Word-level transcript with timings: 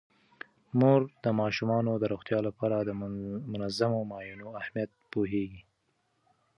مور 0.79 1.01
د 1.23 1.25
ماشومانو 1.41 1.91
د 1.97 2.03
روغتیا 2.13 2.39
لپاره 2.47 2.75
د 2.79 2.89
منظمو 3.51 3.99
معاینو 4.09 4.45
اهمیت 4.61 4.91
پوهیږي. 5.11 5.61